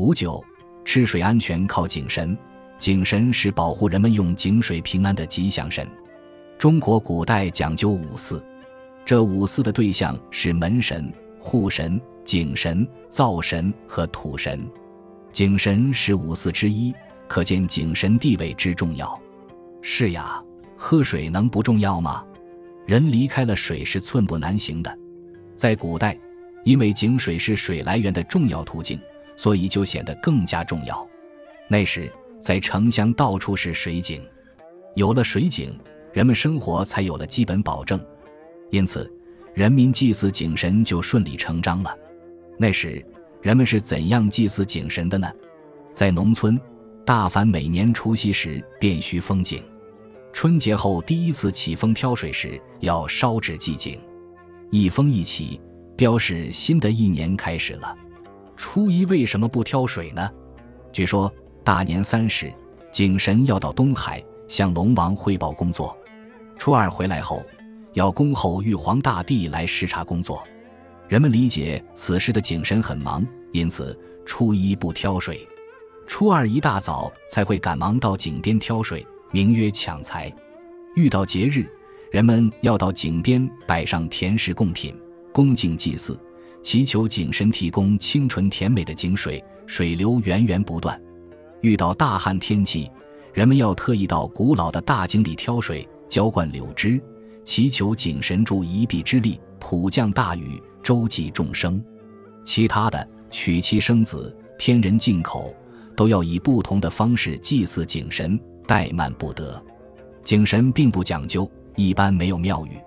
[0.00, 0.42] 五九，
[0.82, 2.34] 吃水安全靠井神，
[2.78, 5.86] 井神是保护人们用井水平安的吉祥神。
[6.58, 8.42] 中国古代讲究五祀，
[9.04, 14.66] 这五祀的对象是门神、户神、井神、灶神和土神。
[15.32, 16.94] 井神是五祀之一，
[17.28, 19.20] 可见井神地位之重要。
[19.82, 20.42] 是呀，
[20.78, 22.24] 喝水能不重要吗？
[22.86, 24.98] 人离开了水是寸步难行的。
[25.54, 26.18] 在古代，
[26.64, 28.98] 因为井水是水来源的重要途径。
[29.40, 31.08] 所以就显得更加重要。
[31.66, 32.12] 那时，
[32.42, 34.22] 在城乡到处是水井，
[34.94, 35.74] 有了水井，
[36.12, 37.98] 人们生活才有了基本保证。
[38.68, 39.10] 因此，
[39.54, 41.96] 人民祭祀井神就顺理成章了。
[42.58, 43.02] 那时，
[43.40, 45.32] 人们是怎样祭祀井神的呢？
[45.94, 46.60] 在农村，
[47.06, 49.58] 大凡每年除夕时便需封井；
[50.34, 53.98] 春节后第一次起风挑水时，要烧纸祭井。
[54.70, 55.58] 一封一起，
[55.96, 57.96] 标示新的一年开始了。
[58.60, 60.30] 初一为什么不挑水呢？
[60.92, 61.32] 据说
[61.64, 62.52] 大年三十，
[62.92, 65.96] 井神要到东海向龙王汇报工作；
[66.58, 67.42] 初二回来后，
[67.94, 70.44] 要恭候玉皇大帝来视察工作。
[71.08, 75.48] 人们理解此时的井神很忙，因此初一不挑水，
[76.06, 80.30] 初二一大早才会赶忙到井边挑水，名曰抢财。
[80.94, 81.66] 遇到节日，
[82.12, 84.94] 人们要到井边摆上甜食贡品，
[85.32, 86.14] 恭敬祭祀。
[86.62, 91.00] 祈求井神提供清纯甜美的井水，水流源源不断。
[91.62, 92.90] 遇到大旱天气，
[93.32, 97.00] 人们要特意到古老的大井里挑水，浇灌柳枝，
[97.44, 101.82] 祈求井神助一臂之力，普降大雨，周济众生。
[102.44, 105.54] 其他的娶妻生子、添人进口，
[105.96, 109.62] 都要以不同的方式祭祀井神，怠慢不得。
[110.24, 112.78] 井神并不讲究，一般没有庙宇，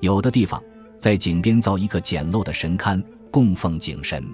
[0.00, 0.62] 有的地方。
[1.06, 4.24] 在井边造一个简陋的神龛供奉井神，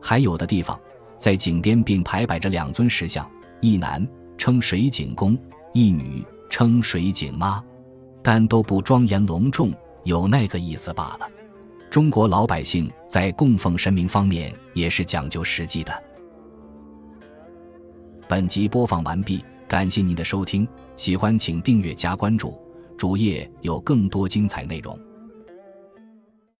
[0.00, 0.80] 还有的地方
[1.18, 5.38] 在井边并排摆着两尊石像，一男称水井公，
[5.74, 7.62] 一女称水井妈，
[8.22, 9.70] 但都不庄严隆重，
[10.04, 11.28] 有那个意思罢了。
[11.90, 15.92] 中国老百姓在供奉神明方面也是讲究实际的。
[18.26, 22.58] 本集播放完毕，感谢您的收听，喜欢请订阅加关注，
[22.96, 24.98] 主页有更多精彩内容。